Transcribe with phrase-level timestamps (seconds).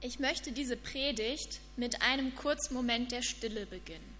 [0.00, 4.14] Ich möchte diese Predigt mit einem kurzen Moment der Stille beginnen.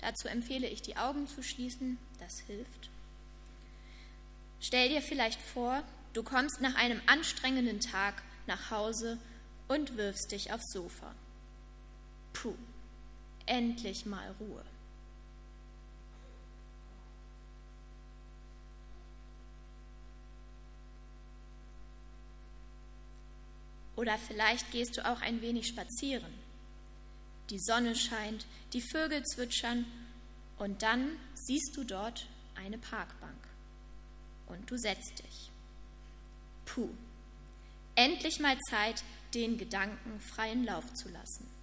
[0.00, 2.90] Dazu empfehle ich, die Augen zu schließen, das hilft.
[4.60, 5.82] Stell dir vielleicht vor,
[6.12, 9.18] du kommst nach einem anstrengenden Tag nach Hause
[9.66, 11.14] und wirfst dich aufs Sofa.
[12.34, 12.54] Puh,
[13.46, 14.64] endlich mal Ruhe.
[23.98, 26.32] Oder vielleicht gehst du auch ein wenig spazieren.
[27.50, 29.86] Die Sonne scheint, die Vögel zwitschern
[30.56, 33.48] und dann siehst du dort eine Parkbank.
[34.46, 35.50] Und du setzt dich.
[36.64, 36.90] Puh,
[37.96, 39.02] endlich mal Zeit,
[39.34, 41.57] den Gedanken freien Lauf zu lassen.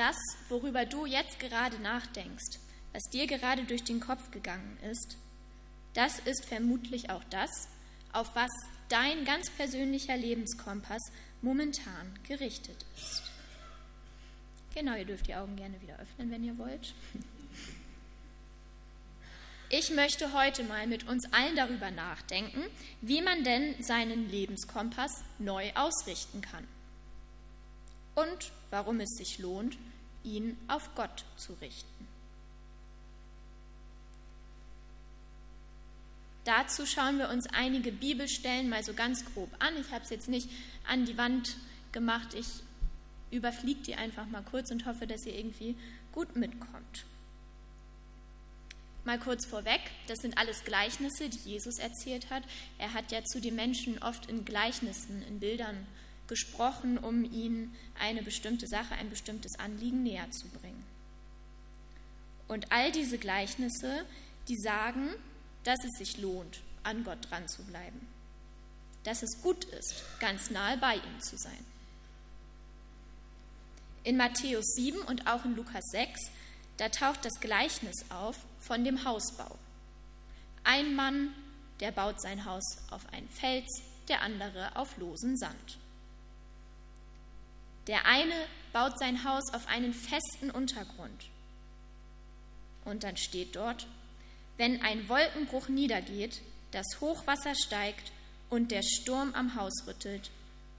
[0.00, 0.16] Das,
[0.48, 2.58] worüber du jetzt gerade nachdenkst,
[2.94, 5.18] was dir gerade durch den Kopf gegangen ist,
[5.92, 7.68] das ist vermutlich auch das,
[8.14, 8.50] auf was
[8.88, 11.02] dein ganz persönlicher Lebenskompass
[11.42, 13.24] momentan gerichtet ist.
[14.74, 16.94] Genau, ihr dürft die Augen gerne wieder öffnen, wenn ihr wollt.
[19.68, 22.62] Ich möchte heute mal mit uns allen darüber nachdenken,
[23.02, 26.66] wie man denn seinen Lebenskompass neu ausrichten kann
[28.14, 29.76] und warum es sich lohnt,
[30.24, 32.08] ihn auf Gott zu richten.
[36.44, 39.76] Dazu schauen wir uns einige Bibelstellen mal so ganz grob an.
[39.78, 40.48] Ich habe es jetzt nicht
[40.88, 41.56] an die Wand
[41.92, 42.34] gemacht.
[42.34, 42.46] Ich
[43.30, 45.76] überfliege die einfach mal kurz und hoffe, dass ihr irgendwie
[46.12, 47.04] gut mitkommt.
[49.04, 52.42] Mal kurz vorweg, das sind alles Gleichnisse, die Jesus erzählt hat.
[52.78, 55.86] Er hat ja zu den Menschen oft in Gleichnissen, in Bildern gesprochen,
[56.98, 60.84] um ihnen eine bestimmte Sache, ein bestimmtes Anliegen näher zu bringen.
[62.48, 64.04] Und all diese Gleichnisse,
[64.48, 65.10] die sagen,
[65.64, 68.08] dass es sich lohnt, an Gott dran zu bleiben,
[69.04, 71.64] dass es gut ist, ganz nahe bei ihm zu sein.
[74.02, 76.30] In Matthäus 7 und auch in Lukas 6,
[76.78, 79.58] da taucht das Gleichnis auf von dem Hausbau.
[80.64, 81.34] Ein Mann,
[81.80, 85.78] der baut sein Haus auf einen Fels, der andere auf losen Sand.
[87.86, 88.34] Der eine
[88.72, 91.28] baut sein Haus auf einen festen Untergrund.
[92.84, 93.86] Und dann steht dort,
[94.56, 96.40] wenn ein Wolkenbruch niedergeht,
[96.70, 98.12] das Hochwasser steigt
[98.48, 100.30] und der Sturm am Haus rüttelt,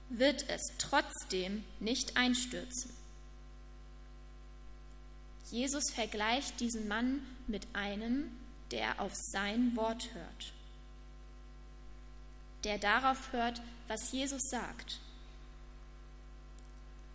[0.08, 2.92] wird es trotzdem nicht einstürzen.
[5.50, 8.30] Jesus vergleicht diesen Mann mit einem,
[8.70, 10.52] der auf sein Wort hört,
[12.64, 15.00] der darauf hört, was Jesus sagt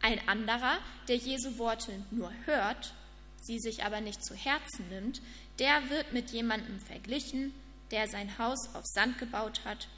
[0.07, 0.77] ein anderer,
[1.09, 2.93] der Jesu Worte nur hört,
[3.41, 5.21] sie sich aber nicht zu Herzen nimmt,
[5.59, 7.53] der wird mit jemandem verglichen,
[7.91, 9.89] der sein Haus auf Sand gebaut hat,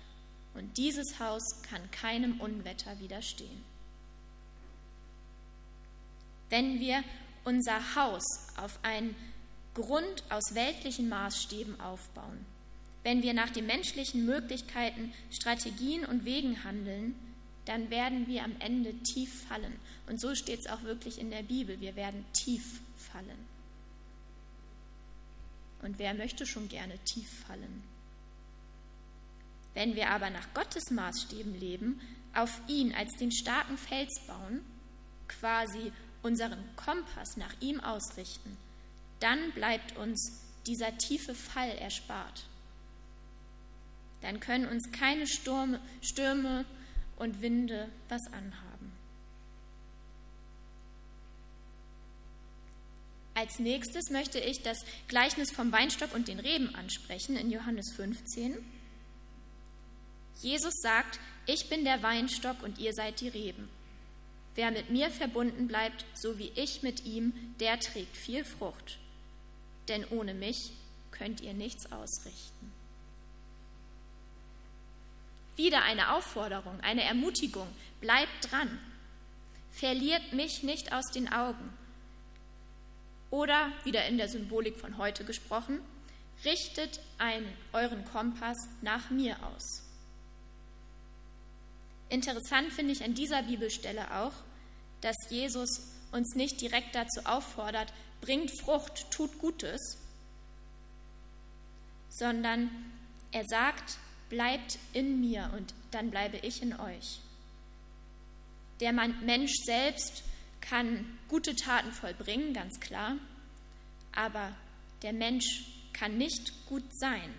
[0.56, 3.64] und dieses Haus kann keinem Unwetter widerstehen.
[6.50, 7.03] Wenn wir
[7.46, 8.24] unser Haus
[8.58, 9.16] auf einen
[9.75, 12.44] Grund aus weltlichen Maßstäben aufbauen,
[13.03, 17.14] wenn wir nach den menschlichen Möglichkeiten, Strategien und Wegen handeln,
[17.66, 19.80] dann werden wir am Ende tief fallen.
[20.08, 23.47] Und so steht es auch wirklich in der Bibel, wir werden tief fallen.
[25.81, 27.84] Und wer möchte schon gerne tief fallen?
[29.74, 32.02] Wenn wir aber nach Gottes Maßstäben leben,
[32.34, 34.62] auf ihn als den starken Fels bauen,
[35.28, 38.58] quasi unseren Kompass nach ihm ausrichten,
[39.19, 42.46] dann bleibt uns dieser tiefe Fall erspart.
[44.22, 46.66] Dann können uns keine Sturme, Stürme
[47.19, 48.91] und Winde was anhaben.
[53.35, 58.57] Als nächstes möchte ich das Gleichnis vom Weinstock und den Reben ansprechen in Johannes 15.
[60.41, 63.69] Jesus sagt, ich bin der Weinstock und ihr seid die Reben.
[64.56, 69.00] Wer mit mir verbunden bleibt, so wie ich mit ihm, der trägt viel Frucht.
[69.88, 70.74] Denn ohne mich
[71.12, 72.74] könnt ihr nichts ausrichten.
[75.60, 77.68] Wieder eine Aufforderung, eine Ermutigung.
[78.00, 78.80] Bleibt dran.
[79.72, 81.74] Verliert mich nicht aus den Augen.
[83.30, 85.82] Oder, wieder in der Symbolik von heute gesprochen,
[86.46, 89.84] richtet einen, euren Kompass nach mir aus.
[92.08, 94.36] Interessant finde ich an dieser Bibelstelle auch,
[95.02, 97.92] dass Jesus uns nicht direkt dazu auffordert,
[98.22, 99.98] bringt Frucht, tut Gutes,
[102.08, 102.70] sondern
[103.34, 103.98] er sagt,
[104.30, 107.20] bleibt in mir und dann bleibe ich in euch.
[108.80, 110.24] Der Mensch selbst
[110.62, 113.16] kann gute Taten vollbringen, ganz klar,
[114.14, 114.56] aber
[115.02, 117.34] der Mensch kann nicht gut sein.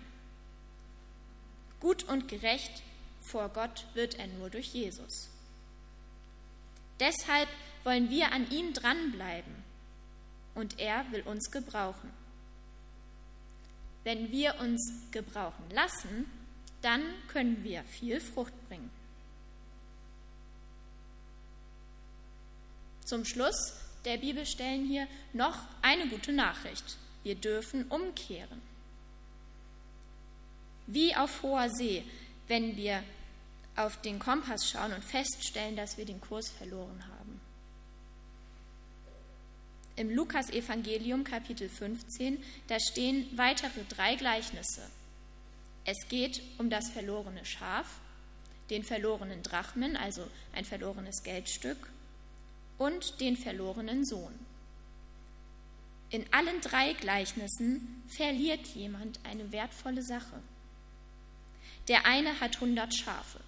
[1.79, 2.83] Gut und gerecht
[3.21, 5.29] vor Gott wird er nur durch Jesus.
[6.99, 7.49] Deshalb
[7.83, 9.63] wollen wir an ihm dranbleiben
[10.53, 12.11] und er will uns gebrauchen.
[14.03, 16.25] Wenn wir uns gebrauchen lassen,
[16.81, 18.89] dann können wir viel Frucht bringen.
[23.05, 23.73] Zum Schluss
[24.05, 26.97] der Bibelstellen hier noch eine gute Nachricht.
[27.23, 28.61] Wir dürfen umkehren.
[30.87, 32.03] Wie auf hoher See,
[32.47, 33.03] wenn wir
[33.75, 37.39] auf den Kompass schauen und feststellen, dass wir den Kurs verloren haben.
[39.95, 44.81] Im Lukasevangelium Kapitel 15, da stehen weitere drei Gleichnisse.
[45.85, 47.99] Es geht um das verlorene Schaf,
[48.69, 51.89] den verlorenen Drachmen, also ein verlorenes Geldstück,
[52.77, 54.33] und den verlorenen Sohn.
[56.09, 60.41] In allen drei Gleichnissen verliert jemand eine wertvolle Sache.
[61.87, 63.39] Der eine hat 100 Schafe.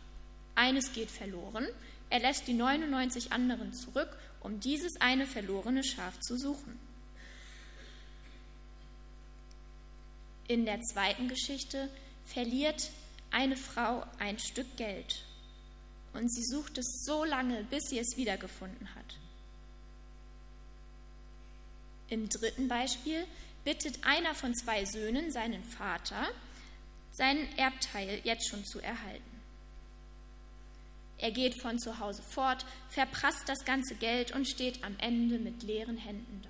[0.56, 1.68] Eines geht verloren,
[2.10, 6.80] er lässt die 99 anderen zurück, um dieses eine verlorene Schaf zu suchen.
[10.48, 11.90] In der zweiten Geschichte
[12.26, 12.90] verliert
[13.32, 15.26] eine Frau ein Stück Geld
[16.14, 19.18] und sie sucht es so lange, bis sie es wiedergefunden hat.
[22.10, 23.26] Im dritten Beispiel
[23.64, 26.28] bittet einer von zwei Söhnen seinen Vater,
[27.12, 29.34] seinen Erbteil jetzt schon zu erhalten.
[31.18, 35.64] Er geht von zu Hause fort, verprasst das ganze Geld und steht am Ende mit
[35.64, 36.50] leeren Händen da.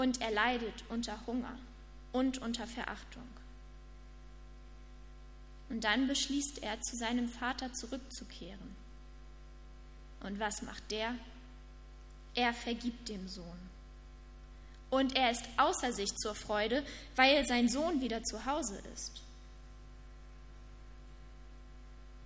[0.00, 1.58] Und er leidet unter Hunger
[2.12, 3.28] und unter Verachtung.
[5.68, 8.76] Und dann beschließt er, zu seinem Vater zurückzukehren.
[10.20, 11.14] Und was macht der?
[12.34, 13.58] Er vergibt dem Sohn.
[14.90, 16.84] Und er ist außer sich zur Freude,
[17.16, 19.22] weil sein Sohn wieder zu Hause ist.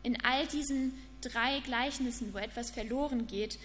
[0.03, 3.59] In all diesen drei Gleichnissen, wo etwas verloren geht,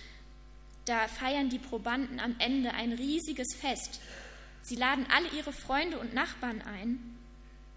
[0.86, 4.00] da feiern die Probanden am Ende ein riesiges Fest.
[4.62, 7.18] Sie laden alle ihre Freunde und Nachbarn ein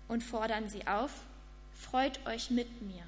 [0.09, 1.13] und fordern sie auf,
[1.79, 3.05] freut euch mit mir.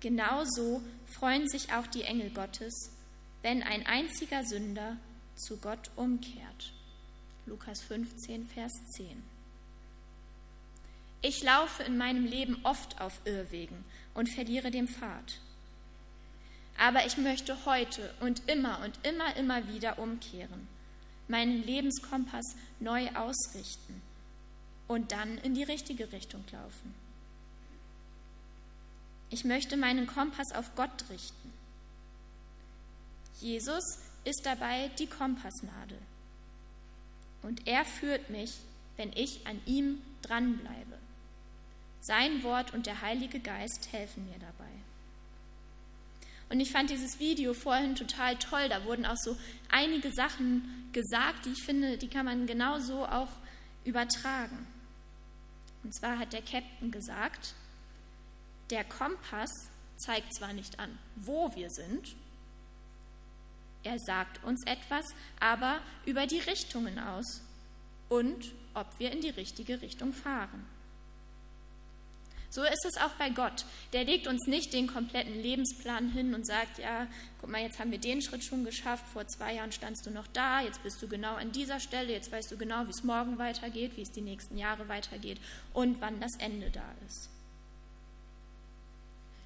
[0.00, 2.92] Genauso freuen sich auch die Engel Gottes,
[3.42, 4.96] wenn ein einziger Sünder
[5.34, 6.72] zu Gott umkehrt.
[7.46, 9.22] Lukas 15, Vers 10.
[11.20, 13.84] Ich laufe in meinem Leben oft auf Irrwegen
[14.14, 15.40] und verliere den Pfad.
[16.78, 20.68] Aber ich möchte heute und immer und immer, immer wieder umkehren,
[21.28, 24.02] meinen Lebenskompass neu ausrichten
[24.86, 26.94] und dann in die richtige Richtung laufen.
[29.30, 31.52] Ich möchte meinen Kompass auf Gott richten.
[33.40, 33.84] Jesus
[34.24, 35.98] ist dabei die Kompassnadel.
[37.42, 38.52] Und er führt mich,
[38.96, 40.98] wenn ich an ihm dranbleibe.
[42.00, 44.70] Sein Wort und der Heilige Geist helfen mir dabei.
[46.50, 48.68] Und ich fand dieses Video vorhin total toll.
[48.68, 49.36] Da wurden auch so
[49.70, 53.28] einige Sachen gesagt, die ich finde, die kann man genauso auch
[53.84, 54.66] übertragen.
[55.82, 57.54] Und zwar hat der Captain gesagt,
[58.70, 59.50] der Kompass
[59.96, 62.16] zeigt zwar nicht an, wo wir sind,
[63.84, 65.06] er sagt uns etwas,
[65.40, 67.42] aber über die Richtungen aus
[68.08, 70.66] und ob wir in die richtige Richtung fahren.
[72.50, 73.66] So ist es auch bei Gott.
[73.92, 77.06] Der legt uns nicht den kompletten Lebensplan hin und sagt, ja,
[77.40, 80.26] guck mal, jetzt haben wir den Schritt schon geschafft, vor zwei Jahren standst du noch
[80.28, 83.38] da, jetzt bist du genau an dieser Stelle, jetzt weißt du genau, wie es morgen
[83.38, 85.38] weitergeht, wie es die nächsten Jahre weitergeht
[85.74, 87.28] und wann das Ende da ist.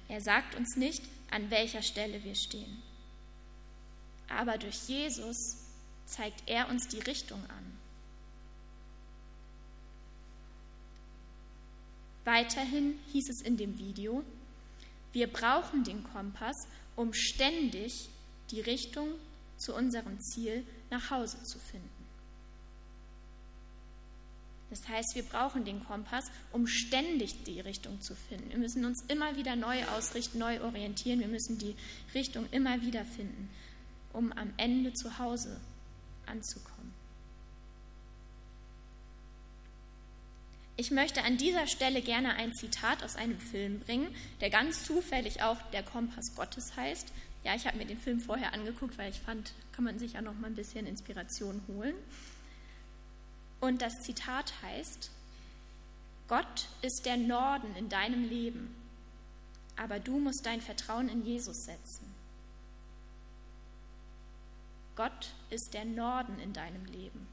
[0.07, 2.81] Er sagt uns nicht, an welcher Stelle wir stehen.
[4.29, 5.57] Aber durch Jesus
[6.05, 7.82] zeigt er uns die Richtung an.
[12.25, 14.23] Weiterhin hieß es in dem Video,
[15.11, 18.09] wir brauchen den Kompass, um ständig
[18.49, 19.09] die Richtung
[19.57, 21.89] zu unserem Ziel nach Hause zu finden.
[24.69, 28.49] Das heißt, wir brauchen den Kompass, um ständig die Richtung zu finden.
[28.49, 31.19] Wir müssen uns immer wieder neu ausrichten, neu orientieren.
[31.19, 31.75] Wir müssen die
[32.15, 33.49] Richtung immer wieder finden,
[34.13, 35.61] um am Ende zu Hause
[36.25, 36.92] anzukommen.
[40.75, 45.43] Ich möchte an dieser Stelle gerne ein Zitat aus einem Film bringen, der ganz zufällig
[45.43, 47.13] auch Der Kompass Gottes heißt.
[47.43, 50.21] Ja, ich habe mir den Film vorher angeguckt, weil ich fand, kann man sich ja
[50.21, 51.93] noch mal ein bisschen Inspiration holen.
[53.59, 55.11] Und das Zitat heißt:
[56.27, 58.73] Gott ist der Norden in deinem Leben,
[59.75, 62.13] aber du musst dein Vertrauen in Jesus setzen.
[64.95, 67.27] Gott ist der Norden in deinem Leben,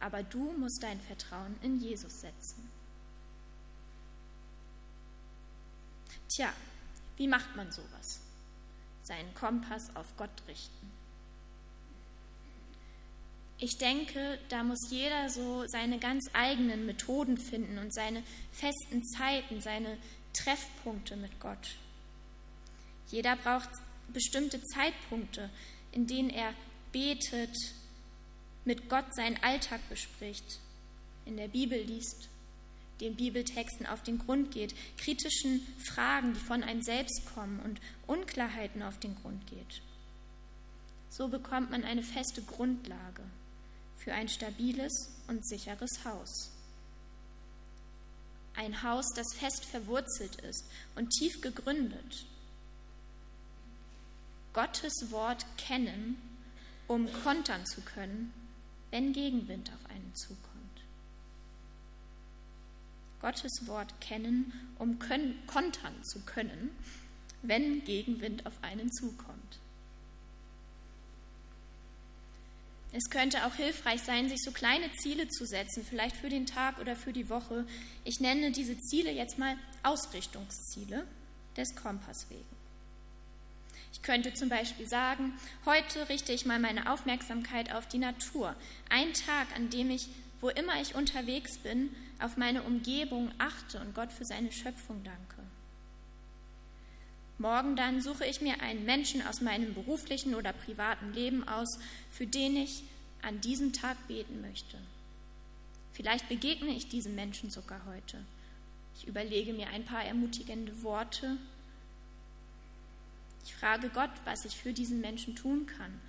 [0.00, 2.70] aber du musst dein Vertrauen in Jesus setzen.
[6.28, 6.52] Tja,
[7.16, 8.20] wie macht man sowas?
[9.02, 10.92] Seinen Kompass auf Gott richten.
[13.60, 19.60] Ich denke, da muss jeder so seine ganz eigenen Methoden finden und seine festen Zeiten,
[19.60, 19.98] seine
[20.32, 21.76] Treffpunkte mit Gott.
[23.08, 23.70] Jeder braucht
[24.12, 25.50] bestimmte Zeitpunkte,
[25.90, 26.54] in denen er
[26.92, 27.56] betet,
[28.68, 30.60] mit Gott seinen Alltag bespricht,
[31.24, 32.28] in der Bibel liest,
[33.00, 38.82] den Bibeltexten auf den Grund geht, kritischen Fragen, die von einem selbst kommen und Unklarheiten
[38.82, 39.80] auf den Grund geht.
[41.08, 43.22] So bekommt man eine feste Grundlage
[43.96, 44.92] für ein stabiles
[45.28, 46.50] und sicheres Haus.
[48.54, 52.26] Ein Haus, das fest verwurzelt ist und tief gegründet.
[54.52, 56.20] Gottes Wort kennen,
[56.86, 58.34] um kontern zu können,
[58.90, 60.48] wenn Gegenwind auf einen zukommt.
[63.20, 66.70] Gottes Wort kennen, um können, kontern zu können,
[67.42, 69.58] wenn Gegenwind auf einen zukommt.
[72.92, 76.78] Es könnte auch hilfreich sein, sich so kleine Ziele zu setzen, vielleicht für den Tag
[76.78, 77.66] oder für die Woche.
[78.04, 81.06] Ich nenne diese Ziele jetzt mal Ausrichtungsziele
[81.56, 82.57] des Kompass wegen.
[83.92, 85.32] Ich könnte zum Beispiel sagen,
[85.64, 88.54] heute richte ich mal meine Aufmerksamkeit auf die Natur.
[88.88, 90.08] Ein Tag, an dem ich,
[90.40, 95.42] wo immer ich unterwegs bin, auf meine Umgebung achte und Gott für seine Schöpfung danke.
[97.38, 101.78] Morgen dann suche ich mir einen Menschen aus meinem beruflichen oder privaten Leben aus,
[102.10, 102.82] für den ich
[103.22, 104.76] an diesem Tag beten möchte.
[105.92, 108.24] Vielleicht begegne ich diesem Menschen sogar heute.
[108.96, 111.36] Ich überlege mir ein paar ermutigende Worte.
[113.44, 116.00] Ich frage Gott, was ich für diesen Menschen tun kann.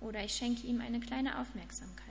[0.00, 2.06] Oder ich schenke ihm eine kleine Aufmerksamkeit.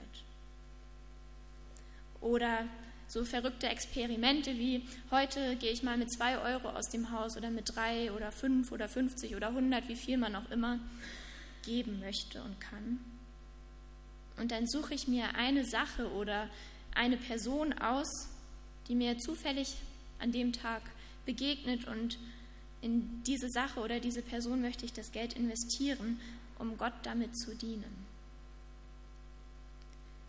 [2.20, 2.66] Oder
[3.08, 7.50] so verrückte Experimente wie heute gehe ich mal mit zwei Euro aus dem Haus oder
[7.50, 10.78] mit drei oder fünf oder fünfzig oder hundert, wie viel man auch immer
[11.64, 13.00] geben möchte und kann.
[14.36, 16.48] Und dann suche ich mir eine Sache oder
[16.94, 18.28] eine Person aus,
[18.86, 19.74] die mir zufällig
[20.20, 20.82] an dem Tag
[21.26, 22.18] begegnet und
[22.82, 26.20] in diese Sache oder diese Person möchte ich das Geld investieren,
[26.58, 28.10] um Gott damit zu dienen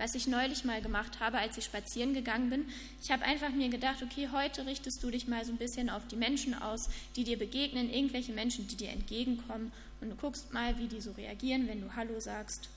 [0.02, 2.66] was ich neulich mal gemacht habe, als ich spazieren gegangen bin.
[3.04, 6.08] Ich habe einfach mir gedacht, okay, heute richtest du dich mal so ein bisschen auf
[6.08, 10.80] die Menschen aus, die dir begegnen, irgendwelche Menschen, die dir entgegenkommen und du guckst mal,
[10.80, 12.68] wie die so reagieren, wenn du Hallo sagst.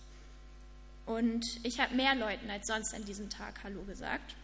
[1.07, 4.37] Und ich habe mehr Leuten als sonst an diesem Tag Hallo gesagt.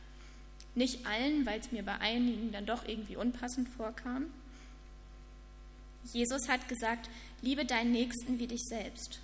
[0.74, 4.30] Nicht allen, weil es mir bei einigen dann doch irgendwie unpassend vorkam.
[6.04, 7.08] Jesus hat gesagt,
[7.42, 9.20] liebe deinen Nächsten wie dich selbst.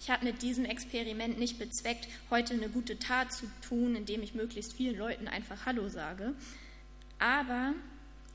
[0.00, 4.34] Ich habe mit diesem Experiment nicht bezweckt, heute eine gute Tat zu tun, indem ich
[4.34, 6.34] möglichst vielen Leuten einfach Hallo sage,
[7.18, 7.74] aber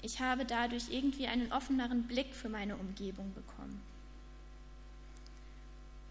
[0.01, 3.82] ich habe dadurch irgendwie einen offeneren Blick für meine Umgebung bekommen.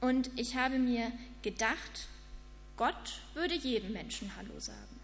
[0.00, 1.10] Und ich habe mir
[1.42, 2.08] gedacht,
[2.76, 5.00] Gott würde jedem Menschen Hallo sagen.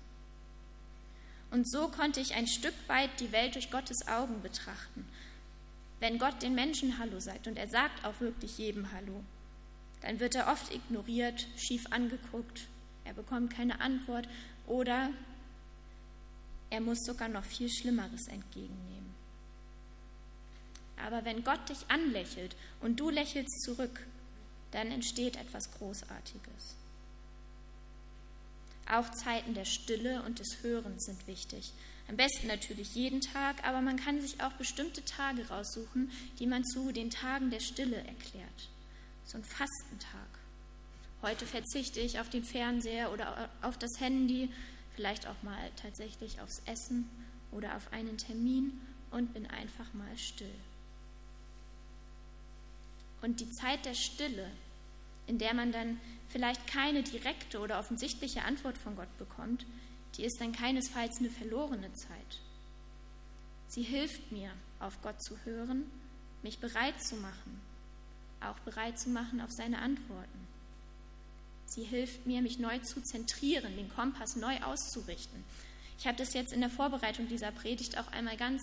[1.50, 5.06] Und so konnte ich ein Stück weit die Welt durch Gottes Augen betrachten.
[6.02, 9.22] Wenn Gott den Menschen Hallo sagt und er sagt auch wirklich jedem Hallo,
[10.00, 12.66] dann wird er oft ignoriert, schief angeguckt,
[13.04, 14.28] er bekommt keine Antwort
[14.66, 15.10] oder
[16.70, 19.14] er muss sogar noch viel Schlimmeres entgegennehmen.
[21.06, 24.04] Aber wenn Gott dich anlächelt und du lächelst zurück,
[24.72, 26.74] dann entsteht etwas Großartiges.
[28.90, 31.72] Auch Zeiten der Stille und des Hörens sind wichtig.
[32.08, 36.64] Am besten natürlich jeden Tag, aber man kann sich auch bestimmte Tage raussuchen, die man
[36.64, 38.68] zu den Tagen der Stille erklärt
[39.24, 40.28] so ein Fastentag.
[41.22, 44.50] Heute verzichte ich auf den Fernseher oder auf das Handy,
[44.94, 47.08] vielleicht auch mal tatsächlich aufs Essen
[47.50, 48.80] oder auf einen Termin
[49.10, 50.54] und bin einfach mal still.
[53.22, 54.50] Und die Zeit der Stille,
[55.26, 59.64] in der man dann vielleicht keine direkte oder offensichtliche Antwort von Gott bekommt,
[60.16, 62.40] die ist dann keinesfalls eine verlorene Zeit.
[63.68, 64.50] Sie hilft mir,
[64.80, 65.90] auf Gott zu hören,
[66.42, 67.60] mich bereit zu machen
[68.44, 70.48] auch bereit zu machen auf seine Antworten.
[71.66, 75.44] Sie hilft mir, mich neu zu zentrieren, den Kompass neu auszurichten.
[75.98, 78.62] Ich habe das jetzt in der Vorbereitung dieser Predigt auch einmal ganz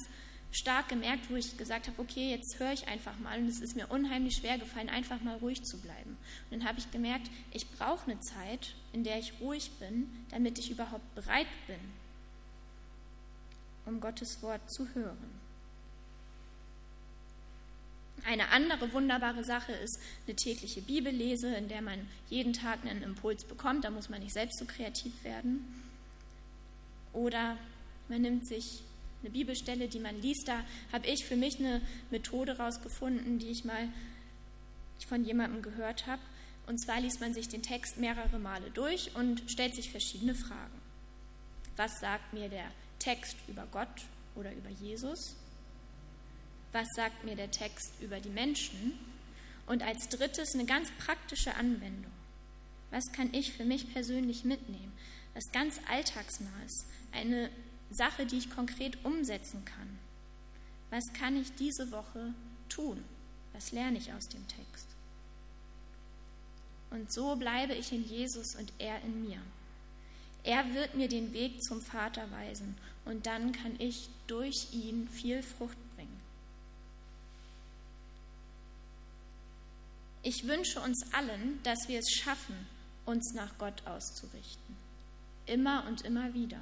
[0.52, 3.76] stark gemerkt, wo ich gesagt habe, okay, jetzt höre ich einfach mal und es ist
[3.76, 6.18] mir unheimlich schwer gefallen, einfach mal ruhig zu bleiben.
[6.50, 10.58] Und dann habe ich gemerkt, ich brauche eine Zeit, in der ich ruhig bin, damit
[10.58, 11.80] ich überhaupt bereit bin,
[13.86, 15.40] um Gottes Wort zu hören.
[18.26, 23.46] Eine andere wunderbare Sache ist eine tägliche Bibellese, in der man jeden Tag einen Impuls
[23.46, 23.86] bekommt.
[23.86, 25.64] Da muss man nicht selbst so kreativ werden.
[27.14, 27.58] Oder
[28.10, 28.84] man nimmt sich
[29.22, 30.48] eine Bibelstelle, die man liest.
[30.48, 33.90] Da habe ich für mich eine Methode rausgefunden, die ich mal
[35.08, 36.22] von jemandem gehört habe.
[36.68, 40.80] Und zwar liest man sich den Text mehrere Male durch und stellt sich verschiedene Fragen.
[41.78, 43.88] Was sagt mir der Text über Gott
[44.36, 45.36] oder über Jesus?
[46.72, 49.00] Was sagt mir der Text über die Menschen?
[49.66, 52.12] Und als drittes eine ganz praktische Anwendung.
[52.92, 54.92] Was kann ich für mich persönlich mitnehmen?
[55.34, 56.86] Was ganz alltagsnah ist.
[57.12, 57.50] Eine
[57.92, 60.00] Sache, die ich konkret umsetzen kann.
[60.90, 62.34] Was kann ich diese Woche
[62.68, 63.04] tun?
[63.54, 64.88] Was lerne ich aus dem Text?
[66.92, 69.40] Und so bleibe ich in Jesus und er in mir.
[70.44, 75.44] Er wird mir den Weg zum Vater weisen und dann kann ich durch ihn viel
[75.44, 76.20] Frucht bringen.
[80.24, 82.56] Ich wünsche uns allen, dass wir es schaffen,
[83.06, 84.76] uns nach Gott auszurichten.
[85.46, 86.60] Immer und immer wieder.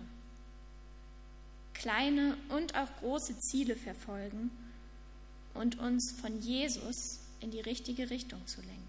[1.79, 4.51] Kleine und auch große Ziele verfolgen
[5.53, 8.87] und uns von Jesus in die richtige Richtung zu lenken.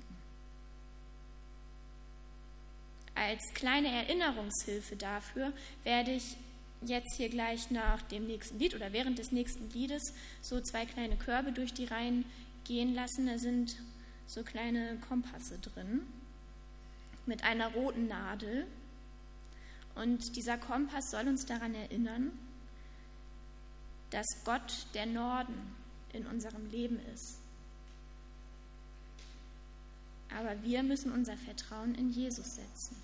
[3.14, 5.52] Als kleine Erinnerungshilfe dafür
[5.83, 6.37] werde ich
[6.83, 11.16] jetzt hier gleich nach dem nächsten Lied oder während des nächsten Liedes so zwei kleine
[11.16, 12.25] Körbe durch die Reihen
[12.64, 13.26] gehen lassen.
[13.26, 13.76] Da sind
[14.26, 16.02] so kleine Kompasse drin
[17.26, 18.66] mit einer roten Nadel.
[19.95, 22.30] Und dieser Kompass soll uns daran erinnern,
[24.10, 25.74] dass Gott der Norden
[26.12, 27.38] in unserem Leben ist.
[30.36, 32.96] Aber wir müssen unser Vertrauen in Jesus setzen.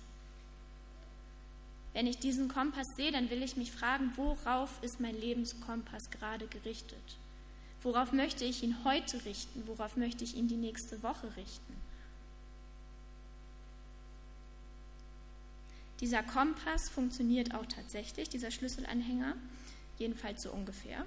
[1.93, 6.45] Wenn ich diesen Kompass sehe, dann will ich mich fragen, worauf ist mein Lebenskompass gerade
[6.47, 7.17] gerichtet?
[7.81, 9.63] Worauf möchte ich ihn heute richten?
[9.67, 11.75] Worauf möchte ich ihn die nächste Woche richten?
[16.01, 19.35] Dieser Kompass funktioniert auch tatsächlich, dieser Schlüsselanhänger,
[19.97, 21.05] jedenfalls so ungefähr.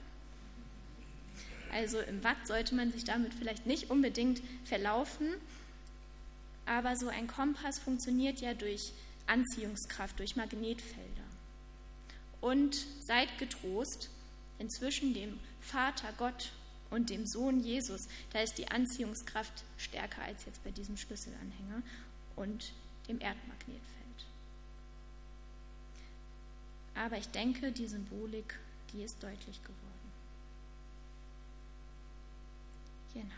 [1.73, 5.35] Also im Watt sollte man sich damit vielleicht nicht unbedingt verlaufen,
[6.67, 8.93] aber so ein Kompass funktioniert ja durch
[9.27, 11.07] Anziehungskraft, durch Magnetfelder.
[12.41, 14.11] Und seid getrost,
[14.59, 16.53] inzwischen dem Vater Gott
[16.91, 21.83] und dem Sohn Jesus, da ist die Anziehungskraft stärker als jetzt bei diesem Schlüsselanhänger
[22.37, 22.73] und
[23.09, 23.89] dem Erdmagnetfeld.
[26.95, 28.59] Aber ich denke, die Symbolik,
[28.93, 30.13] die ist deutlich geworden.
[33.15, 33.29] Genau.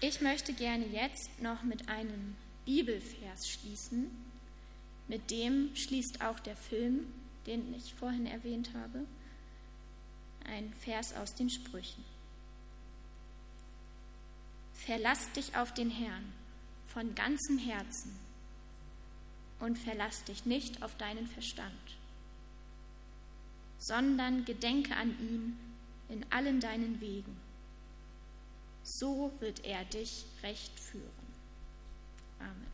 [0.00, 4.10] Ich möchte gerne jetzt noch mit einem Bibelvers schließen.
[5.08, 7.12] Mit dem schließt auch der Film,
[7.46, 9.06] den ich vorhin erwähnt habe
[10.44, 12.04] ein Vers aus den Sprüchen.
[14.74, 16.32] Verlass dich auf den Herrn
[16.88, 18.14] von ganzem Herzen
[19.60, 21.96] und verlass dich nicht auf deinen Verstand,
[23.86, 25.58] sondern gedenke an ihn
[26.08, 27.36] in allen deinen Wegen.
[28.82, 31.04] So wird er dich recht führen.
[32.38, 32.73] Amen.